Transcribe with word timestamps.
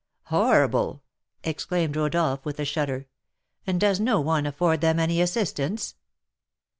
"Horrible!" 0.33 1.03
exclaimed 1.43 1.95
Rodolph, 1.95 2.43
with 2.43 2.59
a 2.59 2.65
shudder; 2.65 3.05
"and 3.67 3.79
does 3.79 3.99
no 3.99 4.19
one 4.19 4.47
afford 4.47 4.81
them 4.81 4.99
any 4.99 5.21
assistance?" 5.21 5.93